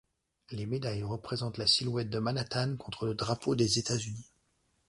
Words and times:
Les 0.49 0.65
médaillons 0.65 1.09
représentent 1.09 1.59
la 1.59 1.67
silhouette 1.67 2.09
de 2.09 2.17
Manhattan 2.17 2.75
contre 2.75 3.05
le 3.05 3.13
drapeau 3.13 3.53
des 3.53 3.77
États-Unis. 3.77 4.31